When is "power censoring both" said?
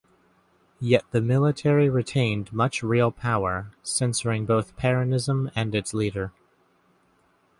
3.11-4.75